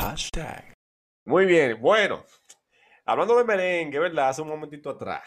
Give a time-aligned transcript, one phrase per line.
[0.00, 0.72] Hashtag.
[1.26, 2.24] Muy bien, bueno,
[3.04, 4.30] hablando de merengue, ¿verdad?
[4.30, 5.22] Hace un momentito atrás.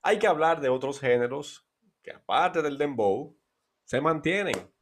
[0.00, 1.66] Hay que hablar de otros géneros
[2.02, 3.36] que aparte del dembow,
[3.84, 4.72] se mantienen.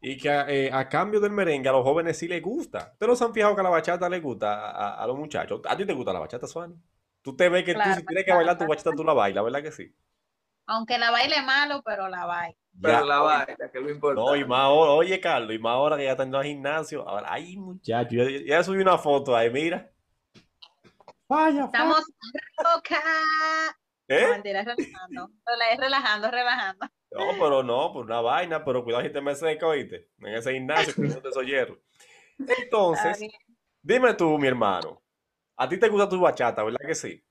[0.00, 2.90] Y que eh, a, cambio del merengue a los jóvenes sí les gusta.
[2.92, 5.60] Ustedes se han fijado que a la bachata le gusta a, a los muchachos.
[5.68, 6.76] ¿A ti te gusta la bachata, Suani?
[7.20, 9.62] Tú te ves que tú si tienes que bailar tu bachata, tú la bailas, ¿verdad
[9.62, 9.92] que sí?
[10.66, 12.58] Aunque la baile malo, pero la baila.
[12.80, 14.30] Pero la baila, que es lo importante.
[14.30, 17.08] No, y más ahora, oye, Carlos, y más ahora que ya está en el gimnasio.
[17.08, 19.90] Ahora, ay, muchacho, ya, ya subí una foto ahí, mira.
[21.28, 22.02] Vaya, Estamos
[22.62, 23.02] loca.
[24.08, 24.22] ¿Eh?
[24.22, 25.30] No, mentira, relajando.
[25.78, 26.86] relajando, relajando.
[27.10, 30.10] No, pero no, por una vaina, pero cuidado si te me seca, oíste.
[30.18, 31.78] En ese gimnasio, que no te soy hierro.
[32.38, 33.20] Entonces,
[33.80, 35.00] dime tú, mi hermano,
[35.56, 37.24] a ti te gusta tu bachata, ¿verdad que sí?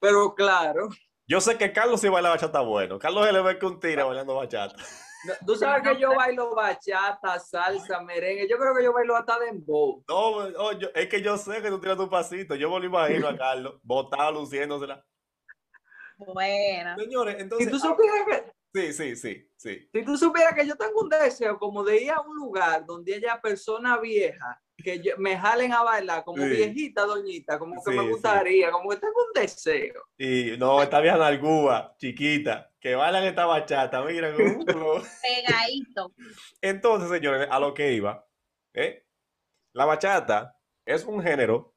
[0.00, 0.88] Pero claro.
[1.28, 2.98] Yo sé que Carlos sí baila bachata bueno.
[2.98, 4.76] Carlos se le ve que un tira bailando bachata.
[5.44, 8.48] Tú sabes que yo bailo bachata, salsa, merengue.
[8.48, 10.04] Yo creo que yo bailo hasta dembow.
[10.08, 12.54] No, no es que yo sé que tú tiras tu pasito.
[12.54, 15.04] Yo me lo imagino a Carlos, botado, luciéndosela.
[16.16, 16.96] Bueno.
[16.96, 17.66] Señores, entonces.
[17.66, 18.56] Si tú supieras que.
[18.72, 19.88] Sí, sí, sí, sí.
[19.92, 23.14] Si tú supieras que yo tengo un deseo como de ir a un lugar donde
[23.14, 28.70] haya persona vieja que me jalen a bailar como viejita, doñita, como que me gustaría,
[28.70, 30.04] como que tengo un deseo.
[30.16, 36.12] Y no, esta vieja Nalgúa, chiquita, que bailan esta bachata, mira, pegadito.
[36.60, 38.24] Entonces, señores, a lo que iba,
[38.74, 39.04] ¿eh?
[39.72, 41.74] la bachata es un género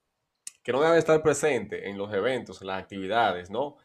[0.62, 3.78] que no debe estar presente en los eventos, en las actividades, ¿no?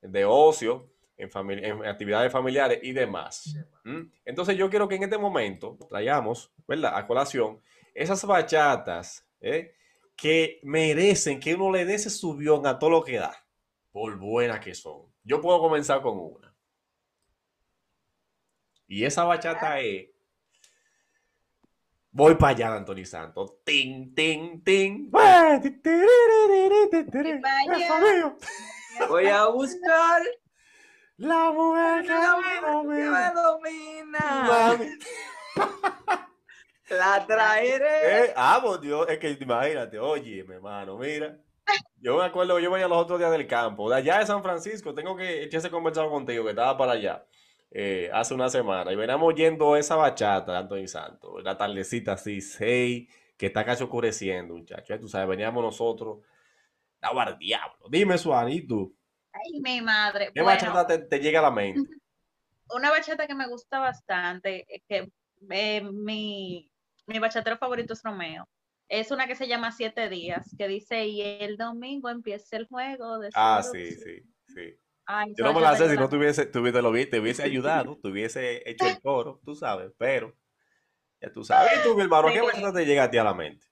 [0.00, 3.54] De ocio, en, actividades familiares y demás.
[4.24, 6.96] Entonces yo quiero que en este momento traigamos, ¿verdad?
[6.96, 7.60] A colación
[7.94, 9.74] esas bachatas ¿eh?
[10.16, 13.34] que merecen que uno le dé ese subión a todo lo que da,
[13.90, 15.12] por buenas que son.
[15.24, 16.54] Yo puedo comenzar con una.
[18.86, 20.08] Y esa bachata es...
[22.10, 23.54] Voy para allá, Anthony Santos.
[23.64, 25.10] Ting, ting, ting.
[29.08, 30.22] Voy a buscar
[31.16, 34.78] la mujer que, me domina.
[36.98, 38.24] La traeré.
[38.24, 41.38] Eh, ah, pues, Dios, es que imagínate, oye, mi hermano, mira.
[41.96, 44.94] Yo me acuerdo, yo venía los otros días del campo, de allá de San Francisco,
[44.94, 47.24] tengo que echarse conversado contigo, que estaba para allá
[47.70, 52.40] eh, hace una semana, y veníamos yendo esa bachata de Antonio Santos, la tardecita así,
[52.40, 55.00] seis, que está casi oscureciendo, muchachos.
[55.00, 56.18] Tú sabes, veníamos nosotros,
[56.94, 57.86] estaba al diablo.
[57.88, 58.94] Dime, Suani, ¿y tú?
[59.32, 60.30] Ay, mi madre.
[60.34, 61.88] ¿Qué bachata te, llega a la mente?
[62.74, 65.10] Una bachata que me gusta bastante, que
[65.50, 66.71] eh, mi,
[67.06, 68.48] mi bachatero favorito es Romeo.
[68.88, 73.18] Es una que se llama Siete Días, que dice, y el domingo empieza el juego
[73.18, 73.30] de...
[73.34, 74.78] Ah, sí, sí, sí.
[75.36, 78.68] Yo no me la sé si no tuviese, tuviese, lo, te hubiese ayudado, te hubiese
[78.68, 80.34] hecho el coro, tú sabes, pero
[81.20, 81.72] ya tú sabes.
[81.78, 83.66] ¿Y tú, mi hermano, qué bachata te llega a ti a la mente?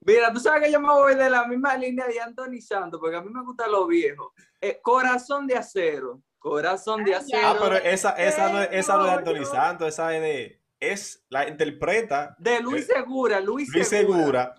[0.00, 3.16] Mira, tú sabes que yo me voy de la misma línea de Anthony Santos, porque
[3.16, 4.34] a mí me gusta lo viejo.
[4.60, 7.46] Eh, corazón de acero, corazón de acero.
[7.46, 11.24] Ah, pero esa, esa, no, esa no es de Anthony Santos, esa es de es
[11.28, 12.34] la interpreta.
[12.38, 14.54] De Luis Segura, Luis, Segura.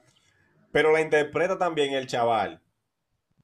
[0.71, 2.61] Pero la interpreta también el chaval.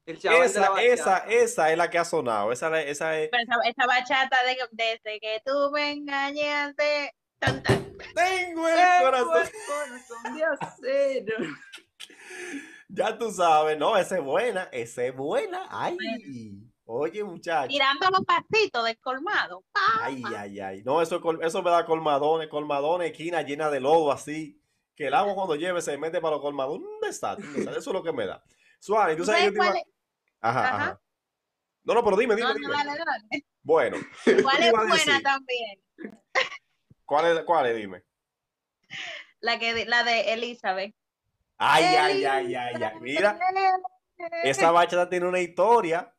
[0.05, 2.51] El chaval esa, esa, esa es la que ha sonado.
[2.51, 3.29] Esa, esa es.
[3.65, 7.13] esa, bachata de, desde que tú me engañaste.
[7.39, 9.49] Tengo el corazón.
[10.35, 11.35] de acero.
[12.89, 15.67] ya tú sabes, no, esa es buena, esa es buena.
[15.69, 15.97] Ay.
[16.93, 17.69] Oye, muchacho.
[17.69, 19.63] Tirando los pasitos del colmado.
[20.01, 20.83] Ay, ay, ay.
[20.83, 24.61] No, eso, eso me da colmadones, colmadones, esquina llena de lodo así.
[24.93, 26.85] Que el agua cuando lleve se mete para los colmadones.
[26.85, 28.43] Un desastre, Eso es lo que me da.
[28.77, 29.53] Suárez, tú sabes.
[29.53, 29.61] Yo
[30.41, 31.01] ajá, ajá,
[31.85, 32.53] No, no, pero dime, dime.
[32.55, 32.75] dime.
[33.63, 33.95] Bueno.
[34.43, 35.81] ¿Cuál es buena también?
[37.05, 37.75] ¿Cuál es, cuál es?
[37.77, 38.03] Dime.
[39.39, 40.93] La, que, la de Elizabeth.
[41.57, 42.99] Ay, ay, ay, ay, ay.
[42.99, 43.39] Mira.
[44.43, 46.13] Esa bachata tiene una historia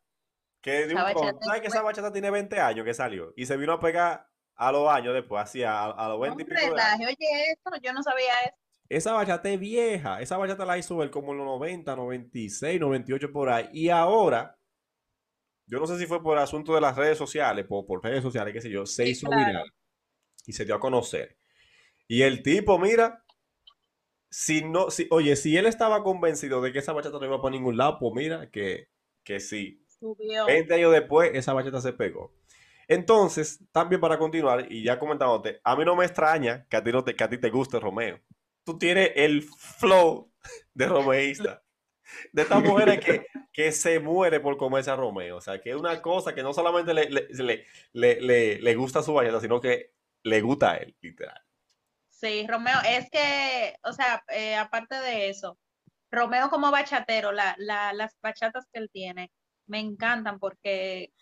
[0.62, 1.00] que de un
[1.40, 3.34] ¿Sabes que esa bachata tiene 20 años que salió?
[3.36, 6.44] Y se vino a pegar a los años después, así a, a los 20 y
[6.46, 8.56] pico Oye, esto, yo no sabía eso.
[8.88, 10.20] Esa bachata es vieja.
[10.20, 13.68] Esa bachata la hizo él como en los 90, 96, 98 por ahí.
[13.72, 14.58] Y ahora,
[15.66, 18.52] yo no sé si fue por asunto de las redes sociales, por, por redes sociales,
[18.52, 19.72] qué sé yo, se hizo viral
[20.46, 21.38] y se dio a conocer.
[22.06, 23.24] Y el tipo, mira,
[24.30, 27.50] si no, si, oye, si él estaba convencido de que esa bachata no iba por
[27.50, 28.88] ningún lado, pues mira que,
[29.24, 29.81] que sí.
[30.46, 32.34] 20 años después, esa bachata se pegó.
[32.88, 36.92] Entonces, también para continuar, y ya comentándote, a mí no me extraña que a ti,
[36.92, 38.20] no te, que a ti te guste Romeo.
[38.64, 40.30] Tú tienes el flow
[40.74, 41.62] de romeísta.
[42.32, 45.36] De estas mujeres que, que se muere por comerse a Romeo.
[45.36, 49.14] O sea, que es una cosa que no solamente le, le, le, le gusta su
[49.14, 49.92] bachata, sino que
[50.24, 51.40] le gusta a él, literal.
[52.08, 55.58] Sí, Romeo, es que, o sea, eh, aparte de eso,
[56.10, 59.32] Romeo como bachatero, la, la, las bachatas que él tiene,
[59.72, 61.12] me encantan porque,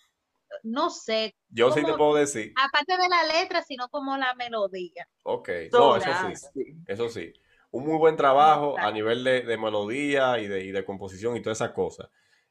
[0.64, 1.36] no sé.
[1.48, 2.52] Yo sí te puedo decir.
[2.56, 5.08] Aparte de la letra, sino como la melodía.
[5.22, 6.10] Ok, no, eso
[6.52, 7.32] sí, eso sí.
[7.70, 11.40] Un muy buen trabajo a nivel de, de melodía y de, y de, composición y
[11.40, 12.10] todas esas cosas.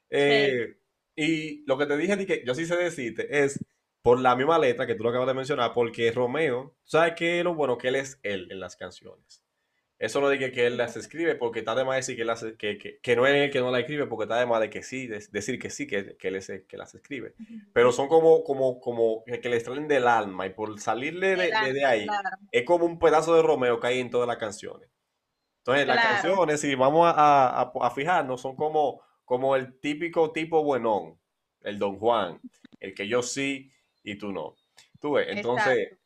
[0.10, 0.78] Eh,
[1.14, 3.60] y lo que te dije, que yo sí sé decirte, es
[4.02, 7.44] por la misma letra que tú lo acabas de mencionar, porque Romeo, ¿sabes qué es
[7.44, 7.78] lo bueno?
[7.78, 9.44] Que él es él en las canciones.
[10.00, 12.78] Eso no dice que él las escribe porque está de más decir que, las, que,
[12.78, 14.82] que, que, no es él que no la escribe porque está de más de que
[14.82, 17.36] sí, decir que sí, que, que él es el que las escribe.
[17.74, 21.86] Pero son como, como, como que le extraen del alma y por salirle de, de,
[21.86, 22.08] ahí
[22.54, 24.90] es como un pedazo de Romeo que hay en todas las canciones.
[25.58, 30.64] Entonces, las canciones, si vamos a, a, a, fijarnos, son como, como el típico tipo
[30.64, 31.20] buenón,
[31.60, 32.40] el Don Juan,
[32.80, 33.70] el que yo sí
[34.02, 34.56] y tú no.
[35.02, 35.98] Tú ves, entonces,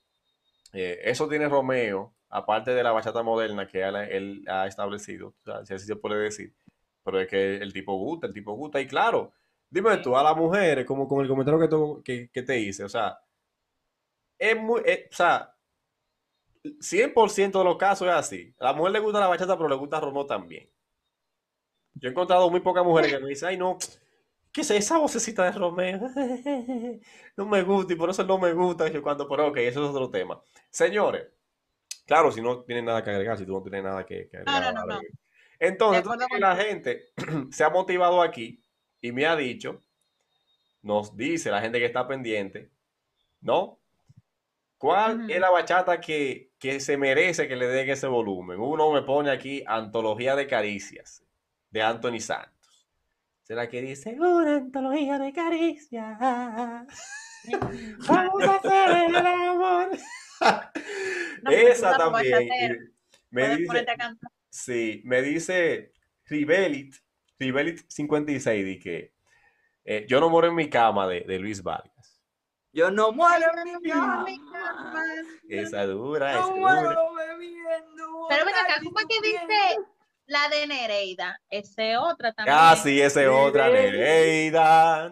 [0.73, 5.85] eh, eso tiene Romeo, aparte de la bachata moderna que él, ha establecido, si así
[5.85, 6.53] se puede decir,
[7.03, 9.31] pero es que el tipo gusta, el tipo gusta, y claro,
[9.69, 13.19] dime tú, a las mujeres, como con el comentario que, te hice, o sea,
[14.39, 15.55] es muy, eh, o sea,
[16.63, 18.55] 100% de los casos es así.
[18.59, 20.69] A la mujer le gusta la bachata, pero le gusta Romeo también.
[21.95, 23.77] Yo he encontrado muy pocas mujeres que me dicen, ay no,
[24.51, 25.99] ¿Qué es esa vocecita de Romeo?
[27.37, 28.87] no me gusta y por eso no me gusta.
[28.87, 30.39] Yo cuando, pero ok, eso es otro tema.
[30.69, 31.27] Señores,
[32.05, 34.73] claro, si no tienen nada que agregar, si tú no tienes nada que, agregar.
[34.73, 35.01] No, no, no,
[35.59, 36.03] entonces,
[36.39, 37.05] la gente
[37.51, 38.61] se ha motivado aquí
[38.99, 39.81] y me ha dicho,
[40.81, 42.69] nos dice la gente que está pendiente,
[43.39, 43.79] ¿no?
[44.77, 48.59] ¿Cuál es la bachata que, que, se merece que le den ese volumen?
[48.59, 51.23] Uno me pone aquí Antología de Caricias,
[51.69, 52.53] de Anthony Santos.
[53.43, 56.17] ¿Será que dice una antología de caricia?
[58.07, 59.91] Vamos a hacer el amor.
[61.51, 62.93] Esa también.
[63.29, 63.85] Me dice,
[64.49, 65.93] sí, me dice
[66.25, 66.95] Rivelit,
[67.39, 69.13] Rivelit 56, y que
[69.85, 72.21] eh, yo no muero en mi cama de, de Luis Vargas.
[72.71, 74.25] Yo no muero en mi cama.
[75.49, 76.95] Esa dura, esa dura.
[78.29, 79.79] Pero ven acá, ¿cómo es que dice
[80.25, 82.57] la de Nereida, ese otra también.
[82.57, 85.11] Ah, sí, ese otra, Nereida.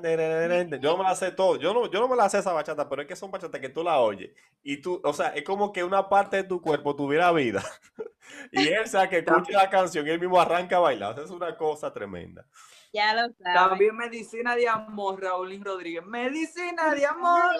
[0.79, 1.57] Yo me la sé todo.
[1.57, 3.69] Yo no, yo no me la sé esa bachata, pero es que son bachatas que
[3.69, 4.31] tú la oyes.
[4.63, 7.63] Y tú, o sea, es como que una parte de tu cuerpo tuviera vida.
[8.51, 11.11] y él, o sea, que escuche la canción y él mismo arranca a bailar.
[11.11, 12.45] O sea, es una cosa tremenda.
[12.93, 13.53] Ya lo sabes.
[13.53, 16.05] También Medicina de Amor, Raúlín Rodríguez.
[16.05, 17.51] Medicina de Amor.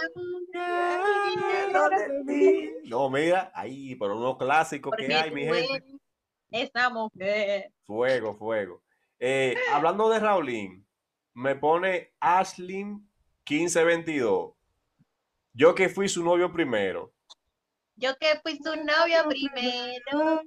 [2.84, 6.01] No, mira, ahí, por unos clásicos que hay, mi gente
[6.52, 7.72] esa mujer.
[7.86, 8.84] Fuego, fuego.
[9.20, 10.86] Eh, hablando de Raulín,
[11.34, 13.08] me pone Ashlyn
[13.50, 14.54] 1522.
[15.54, 17.14] Yo que fui su novio primero.
[17.96, 20.42] Yo que fui su novio primero.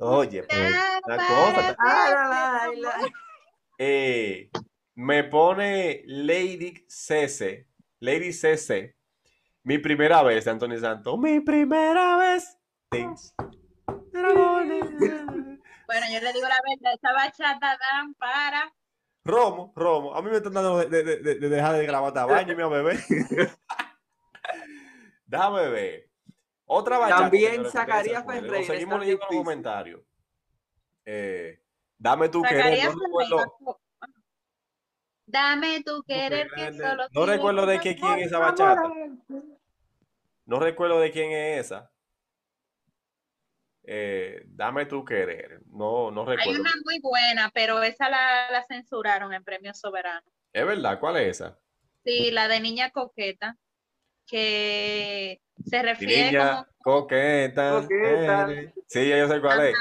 [0.00, 0.74] Oye, pues,
[1.04, 1.76] cosa.
[3.78, 4.50] Eh,
[4.94, 7.66] me pone Lady CC.
[8.00, 8.96] Lady CC.
[9.64, 11.18] Mi primera vez, Antonio Santos.
[11.18, 12.56] Mi primera vez.
[14.12, 18.72] Bueno, yo le digo la verdad, esa bachata dan para.
[19.24, 20.14] Romo, Romo.
[20.14, 22.98] A mí me están dando de, de, de, dejar de grabar tabaño, mi bebé.
[25.26, 26.10] Déjame ver.
[26.64, 27.22] Otra bachata.
[27.22, 28.66] También sacaría Ferreira.
[28.66, 30.00] Seguimos leyendo los comentarios.
[31.04, 31.62] Eh,
[31.96, 32.84] dame tu querer.
[32.84, 33.80] No recuerdo,
[35.26, 38.92] dame tu querer que solo No recuerdo de qué, quién es esa bachata.
[40.44, 41.90] No recuerdo de quién es esa.
[43.90, 45.62] Eh, dame tu querer.
[45.68, 46.50] No, no recuerdo.
[46.50, 50.30] Hay una muy buena, pero esa la, la censuraron en Premio Soberano.
[50.52, 51.58] Es verdad, ¿cuál es esa?
[52.04, 53.56] Sí, la de Niña Coqueta,
[54.26, 57.80] que se refiere Niña coqueta.
[57.80, 58.48] coqueta.
[58.86, 59.74] Sí, yo sé cuál es.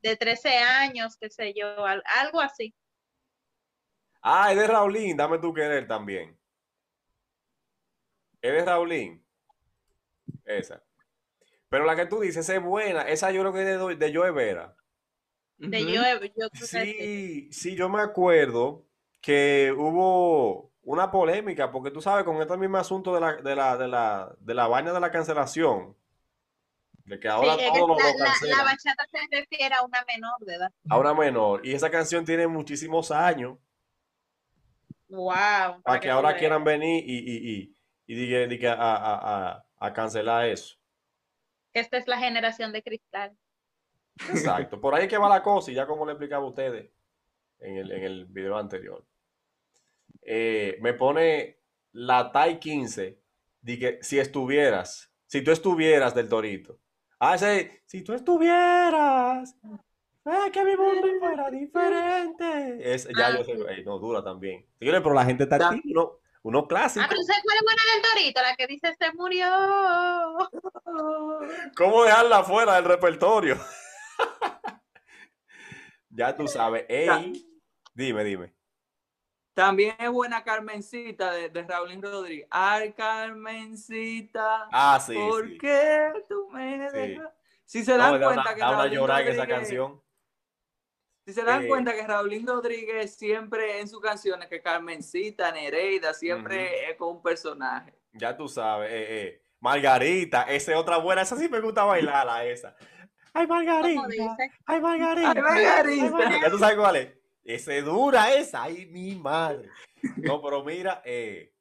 [0.00, 2.74] De 13 años, qué sé yo, algo así.
[4.22, 6.40] Ah, es de Raulín, dame tu querer también.
[8.40, 9.22] Es de Raulín.
[10.46, 10.82] Esa.
[11.68, 13.02] Pero la que tú dices es buena.
[13.02, 14.74] Esa yo creo que es de, de Joe Vera.
[15.58, 18.84] De Joe, yo sí, sí, yo me acuerdo
[19.22, 23.76] que hubo una polémica, porque tú sabes, con este mismo asunto de la, de la,
[23.76, 25.96] de la, de la vaina de la cancelación,
[27.04, 30.72] de que ahora todo la, la, bachata se refiere a una menor de edad.
[30.90, 31.66] A una menor.
[31.66, 33.56] Y esa canción tiene muchísimos años.
[35.08, 35.82] Wow.
[35.82, 40.46] Para, que, ahora quieran venir y, y, y, y diga, a, a, a, a cancelar
[40.46, 40.76] eso
[41.80, 43.36] esta es la generación de cristal.
[44.30, 46.90] Exacto, por ahí que va la cosa y ya como le explicaba a ustedes
[47.58, 49.04] en el, en el video anterior.
[50.22, 51.58] Eh, me pone
[51.92, 53.18] la TAI 15,
[53.60, 56.78] de que si estuvieras, si tú estuvieras del Torito,
[57.18, 62.94] Ah, ese, si tú estuvieras, eh, que mi mundo fuera diferente.
[62.94, 63.64] Es, ya Ah, yo sé, sí.
[63.70, 64.66] ey, no, dura también.
[64.78, 66.10] Pero la gente está activa,
[66.46, 67.06] uno, uno Ah, clásico.
[67.08, 68.42] pero ¿sabes cuál es buena del Torito?
[68.42, 69.46] La que dice se murió.
[71.76, 73.56] ¿Cómo dejarla fuera del repertorio?
[76.10, 76.84] ya tú sabes.
[76.88, 77.44] Ey,
[77.94, 78.54] dime, dime.
[79.54, 82.46] También es buena Carmencita de, de Raulín Rodríguez.
[82.50, 85.14] Ay, Carmencita, Ah, sí.
[85.14, 85.58] ¿por sí.
[85.58, 86.96] qué tú me Sí.
[86.96, 87.30] dejas?
[87.64, 90.02] Si se No, dan da cuenta una, que da una llorada en esa canción.
[91.26, 96.14] Si se dan Eh, cuenta que Raulín Rodríguez siempre en sus canciones, que Carmencita, Nereida,
[96.14, 97.92] siempre es con un personaje.
[98.12, 98.90] Ya tú sabes.
[98.92, 99.42] eh, eh.
[99.58, 101.22] Margarita, esa es otra buena.
[101.22, 102.76] Esa sí me gusta bailarla, esa.
[103.32, 104.02] Ay, Margarita.
[104.66, 105.30] Ay, Margarita.
[105.30, 106.40] Ay, Margarita.
[106.42, 107.08] Ya tú sabes cuál es.
[107.42, 108.62] Ese dura esa.
[108.62, 109.68] Ay, mi madre.
[110.18, 111.52] No, pero mira, eh,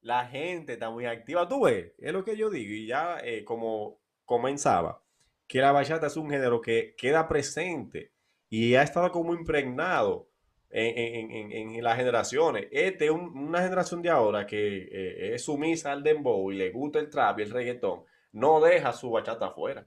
[0.00, 1.46] la gente está muy activa.
[1.46, 2.72] Tú ves, es lo que yo digo.
[2.72, 5.02] Y ya eh, como comenzaba,
[5.46, 8.12] que la bachata es un género que queda presente
[8.50, 10.28] y ha estado como impregnado
[10.70, 10.98] en,
[11.32, 12.68] en- en- en las generaciones.
[12.72, 16.70] Este es un- una generación de ahora que eh, es sumisa al dembow y le
[16.72, 18.04] gusta el trap y el reggaetón.
[18.32, 19.86] No deja su bachata afuera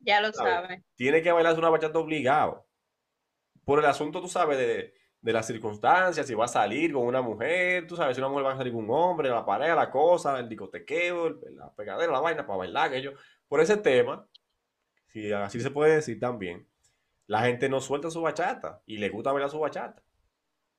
[0.00, 0.68] Ya lo ¿Sabes?
[0.68, 0.84] sabe.
[0.96, 2.66] tiene que bailarse una bachata obligado.
[3.64, 7.22] Por el asunto, tú sabes, de, de las circunstancias, si va a salir con una
[7.22, 9.90] mujer, tú sabes, si una mujer va a salir con un hombre, la pareja, la
[9.90, 13.14] cosa, el discotequeo, el- la pegadera, la vaina para bailar, aquello.
[13.48, 14.28] Por ese tema,
[15.08, 16.68] si así se puede decir también,
[17.32, 20.02] la gente no suelta su bachata y le gusta bailar su bachata.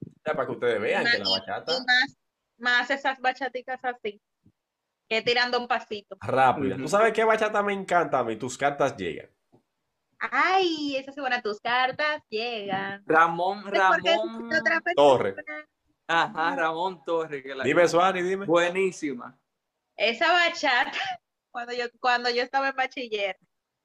[0.05, 2.17] O sea, para que ustedes vean que la bachata más,
[2.59, 4.21] más esas bachaticas así.
[5.09, 6.15] Que tirando un pasito.
[6.21, 6.77] rápida.
[6.77, 8.35] ¿Tú sabes qué bachata me encanta a mí?
[8.35, 9.31] Tus cartas llegan.
[10.19, 11.41] Ay, esa es buena.
[11.41, 13.03] Tus cartas llegan.
[13.07, 14.93] Ramón, ¿Por qué Ramón, otra persona?
[14.95, 15.35] Torre.
[16.05, 17.41] ajá, Ramón Torres.
[17.41, 18.45] Que la Dime, Suani, dime.
[18.45, 19.35] Buenísima.
[19.95, 20.91] Esa bachata,
[21.51, 23.39] cuando yo, cuando yo estaba en bachiller,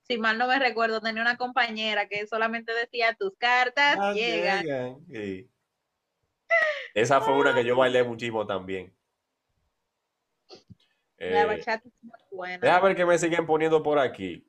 [0.08, 4.62] si mal no me recuerdo, tenía una compañera que solamente decía tus cartas Ah, llegan.
[4.64, 5.50] llegan, sí.
[6.94, 8.94] Esa fue una que yo bailé muchísimo también.
[11.18, 12.58] La Eh, bachata es muy buena.
[12.58, 14.48] déjame ver qué me siguen poniendo por aquí.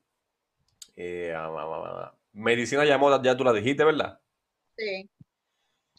[0.95, 2.15] Eh, ah, ah, ah, ah.
[2.31, 4.19] Medicina llamó, ya tú la dijiste, ¿verdad?
[4.77, 5.09] Sí.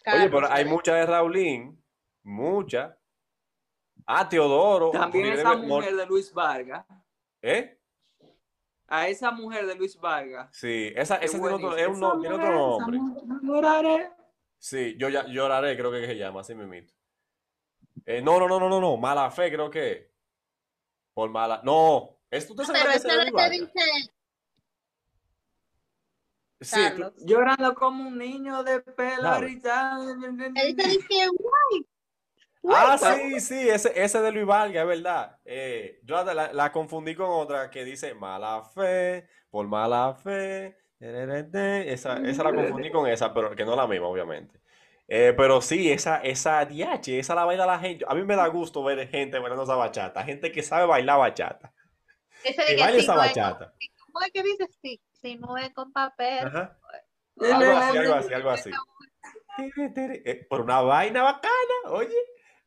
[0.06, 1.82] Oye, pero hay muchas de Raulín,
[2.22, 2.96] muchas.
[4.06, 4.90] Ah, Teodoro.
[4.90, 6.86] También esa mujer de Luis Vargas.
[7.42, 7.78] ¿Eh?
[8.92, 10.48] A esa mujer de Luis Vargas.
[10.52, 12.98] Sí, esa, esa tiene otro, es un tiene otro nombre.
[12.98, 14.10] mujer, lloraré.
[14.58, 16.92] Sí, yo ya lloraré, creo que se llama, así mismito.
[18.04, 20.10] Eh, no, no, no, no, no, no, mala fe, creo que.
[21.14, 21.60] Por mala.
[21.62, 24.12] No, es tú te sabes Pero que esa es la que dice
[26.60, 27.12] Sí, tú-.
[27.24, 30.10] Llorando como un niño de pelo rizado.
[30.10, 31.86] Él te dice, "Guay".
[32.68, 35.38] Ah, sí, sí, ese, ese de Luis Vargas, es verdad.
[35.44, 40.76] Eh, yo la, la- confundí con otra que dice mala fe, por mala fe.
[41.00, 44.60] Esa, esa la confundí con esa, pero que no es la misma, obviamente.
[45.08, 48.04] Eh, pero sí, esa, esa DH, esa la baila la gente.
[48.06, 51.72] A mí me da gusto ver gente bailando esa bachata, gente que sabe bailar bachata.
[52.44, 53.74] Ese de Que si esa no es con- bachata.
[54.06, 54.66] ¿Cómo es que dice?
[54.82, 56.46] Si, si no es con papel.
[56.46, 56.78] Ajá.
[57.40, 58.70] Algo así, algo así, algo así.
[60.48, 62.14] Por una vaina bacana, oye.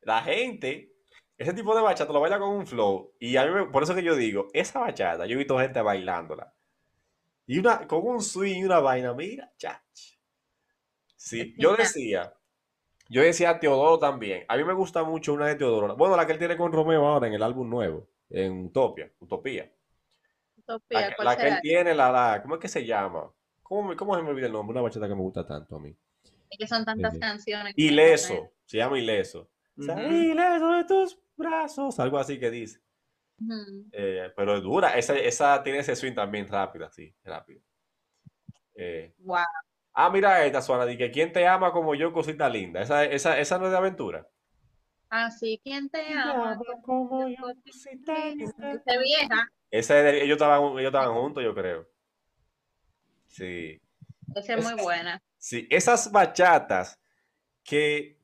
[0.05, 0.93] La gente,
[1.37, 3.13] ese tipo de bachata lo baila con un flow.
[3.19, 5.81] Y a mí, me- por eso que yo digo, esa bachata, yo he visto gente
[5.81, 6.53] bailándola.
[7.47, 9.81] Y una, con un swing y una vaina, mira, chach.
[11.15, 12.33] Sí, yo decía,
[13.09, 14.45] yo decía a Teodoro también.
[14.49, 15.95] A mí me gusta mucho una de Teodoro.
[15.97, 19.71] Bueno, la que él tiene con Romeo ahora en el álbum nuevo, en Utopia, Utopía.
[20.57, 23.31] Utopía, La, que- ¿cuál la que él tiene, la, la, ¿cómo es que se llama?
[23.61, 24.71] ¿Cómo, cómo se me olvida el nombre?
[24.73, 25.95] Una bachata que me gusta tanto a mí.
[26.49, 27.19] Es que son tantas Ujú.
[27.19, 27.75] canciones.
[27.75, 29.49] que Ileso, se llama Ileso.
[29.75, 32.79] Ileso de tus brazos, algo así que dice.
[33.91, 37.61] Eh, pero es dura, esa, esa tiene ese swing también rápida, sí, rápido.
[38.75, 39.43] Eh, Wow.
[39.93, 42.81] ah, mira esta, Suana, que quién te ama como yo, cosita linda.
[42.81, 44.27] Esa, esa, esa no es de aventura.
[45.09, 46.57] Así, ¿quién te ama?
[46.83, 48.81] como yo, cosita linda.
[49.03, 49.47] Vieja.
[49.69, 51.87] Esa es de- ellos estaban, ellos estaban juntos, yo creo.
[53.27, 53.79] Sí.
[54.35, 55.21] Esa es muy buena.
[55.37, 56.99] Sí, esas bachatas
[57.63, 58.19] que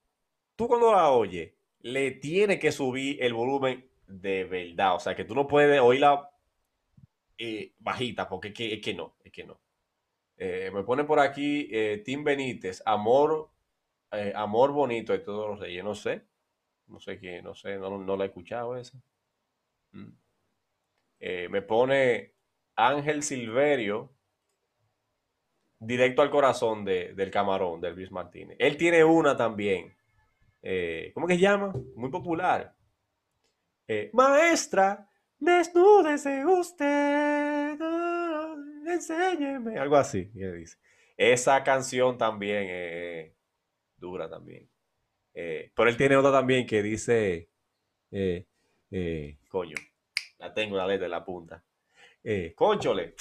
[0.59, 4.95] tú cuando la oyes, le tienes que subir el volumen de verdad.
[4.95, 6.29] O sea, que tú no puedes oírla
[7.37, 9.57] eh, bajita, porque es que, no, es que no.
[10.35, 13.51] Eh, me pone por aquí eh, Tim Benítez, Amor,
[14.35, 15.81] Amor Bonito de todos los reyes.
[15.81, 16.23] No sé,
[16.87, 19.01] no sé quién, no sé, no, la he escuchado esa.
[19.93, 20.09] Mm.
[21.49, 22.33] Me pone
[22.75, 24.11] Ángel Silverio,
[25.79, 28.57] directo al corazón de- del camarón, de Luis Martínez.
[28.59, 29.95] Él tiene una también.
[30.61, 31.73] Eh, ¿cómo que se llama?
[31.95, 32.75] Muy popular.
[33.87, 37.79] Eh, Maestra, desnúdese usted.
[38.85, 40.77] enséñeme, algo así, que dice.
[41.17, 43.33] Esa canción también es
[43.97, 44.69] dura también.
[45.33, 47.49] Eh, pero él tiene otra también que dice,
[48.11, 48.45] eh,
[48.91, 49.75] eh, coño,
[50.37, 51.63] la tengo la letra de la punta.
[52.23, 53.15] Eh, conchole,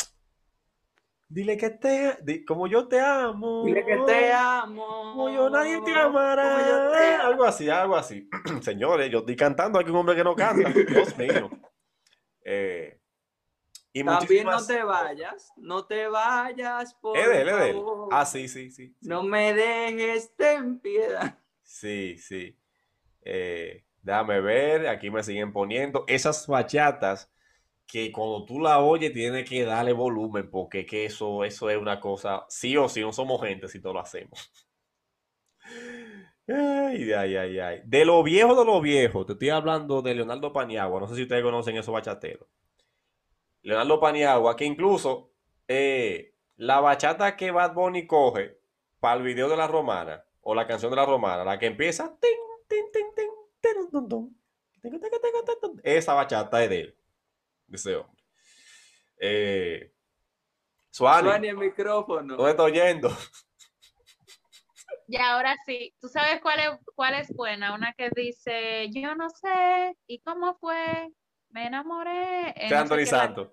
[1.28, 3.64] dile que te, como yo te amo.
[3.64, 4.86] Dile que te amo.
[5.12, 7.20] Como yo nadie te amará.
[7.26, 8.28] Algo así, algo así.
[8.62, 10.70] Señores, yo estoy cantando, hay un hombre que no canta.
[10.88, 11.50] Dios mío.
[12.44, 12.98] Eh,
[13.92, 17.82] y También no te vayas, no te vayas, por es de él.
[18.10, 21.38] Ah, sí, sí, sí, No me dejes, ten piedad.
[21.62, 22.56] Sí, sí.
[23.22, 27.30] Eh, déjame ver, aquí me siguen poniendo esas bachatas
[27.88, 31.98] que cuando tú la oyes tienes que darle volumen porque que eso, eso es una
[31.98, 34.52] cosa, sí o sí, no somos gente si todo lo hacemos.
[36.46, 37.82] Ay, ay, ay, ay.
[37.84, 41.22] De lo viejo de lo viejo, te estoy hablando de Leonardo Paniagua, no sé si
[41.22, 42.48] ustedes conocen esos bachateros.
[43.62, 45.32] Leonardo Paniagua, que incluso
[45.66, 48.58] eh, la bachata que Bad Bunny coge
[49.00, 52.18] para el video de la romana, o la canción de la romana, la que empieza,
[55.82, 56.98] esa bachata es de él,
[57.68, 58.22] de ese hombre.
[59.20, 59.92] Eh,
[60.90, 62.36] Suani, el micrófono.
[62.36, 63.16] ¿Dónde estoy oyendo?
[65.06, 67.74] Y ahora sí, ¿tú sabes cuál es, cuál es buena?
[67.74, 71.10] Una que dice, yo no sé, ¿y cómo fue?
[71.50, 72.50] Me enamoré.
[72.50, 73.48] Eh, Anthony Santos.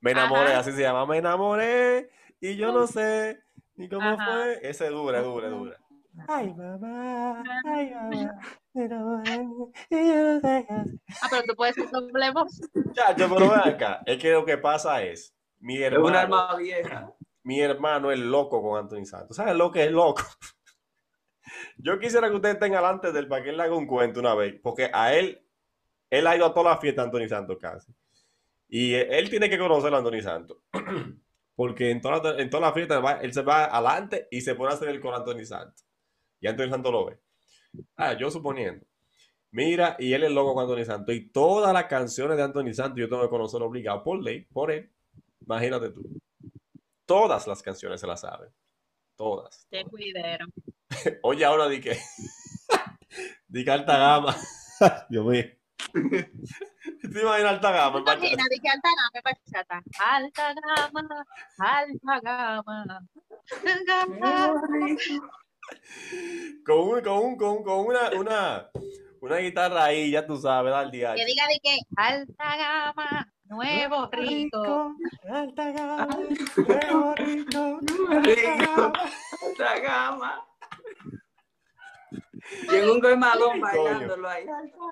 [0.00, 2.10] Me enamoré, así se llama, me enamoré,
[2.40, 3.42] y yo no sé,
[3.76, 4.60] ¿y cómo fue?
[4.62, 5.80] Ese dura, dura, dura.
[6.28, 8.42] Ay, mamá, ay, mamá,
[8.72, 8.88] sé
[11.22, 12.60] Ah, pero tú puedes ser doble voz.
[12.94, 16.04] Chacho, pero ven acá, es que lo que pasa es, mi hermano.
[16.04, 17.12] Es una alma vieja.
[17.42, 19.36] Mi hermano es loco con Anthony Santos.
[19.36, 20.22] ¿Sabes lo que es loco?
[21.76, 24.34] Yo quisiera que ustedes estén adelante del para que él le haga un cuento una
[24.34, 25.44] vez, porque a él,
[26.10, 27.92] él ha ido a todas las fiestas Anthony Santos casi.
[28.68, 30.58] Y él tiene que conocer a Anthony Santos.
[31.54, 34.74] Porque en todas en toda las fiestas él se va adelante y se pone a
[34.74, 35.85] hacer el con Anthony Santos.
[36.40, 37.18] Y Anthony Santos lo ve.
[37.96, 38.84] Ah, yo suponiendo.
[39.50, 41.14] Mira, y él es loco con Anthony Santos.
[41.14, 44.70] Y todas las canciones de Anthony Santos yo tengo que conocer obligado por ley, por
[44.70, 44.90] él.
[45.40, 46.02] Imagínate tú.
[47.06, 48.50] Todas las canciones se las saben.
[49.16, 49.66] Todas.
[49.70, 50.46] Qué cuidero.
[51.22, 51.96] Oye, ahora di que.
[53.48, 54.36] di que alta gama.
[55.08, 55.44] Dios mío.
[55.92, 58.00] ¿Te imaginas alta gama?
[58.00, 59.82] Imagina, di que alta gama, bachata.
[59.98, 61.26] Alta gama,
[61.58, 63.00] alta gama.
[66.64, 68.70] Con, un, con, un, con, con una, una,
[69.20, 71.14] una guitarra ahí, ya tú sabes, al día.
[71.14, 74.94] Que diga de que alta gama, nuevo rico.
[75.28, 76.06] Alta gama,
[76.56, 77.80] nuevo rico.
[78.22, 78.92] Rico,
[79.46, 80.46] alta gama.
[82.70, 84.46] Llegó un goimalón bailándolo ahí.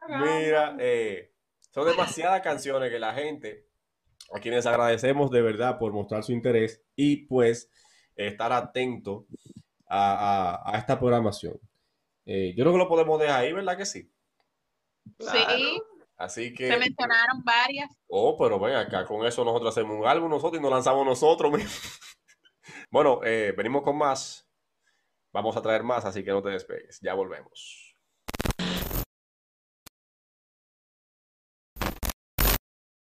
[0.09, 1.33] Mira, eh,
[1.71, 3.67] son demasiadas canciones que la gente,
[4.33, 7.71] a quienes agradecemos de verdad por mostrar su interés y pues
[8.17, 9.27] estar atento
[9.87, 11.59] a, a, esta programación.
[12.27, 14.11] Eh, yo creo que lo podemos dejar ahí, ¿verdad que sí?
[15.19, 15.83] Sí.
[16.17, 16.69] Así que.
[16.69, 17.91] Se mencionaron varias.
[18.09, 21.53] Oh, pero ven acá, con eso nosotros hacemos un álbum nosotros y nos lanzamos nosotros
[22.91, 24.49] bueno, eh, venimos con más.
[25.33, 27.01] Vamos a traer más, así que no te despegues.
[27.03, 27.84] Ya volvemos.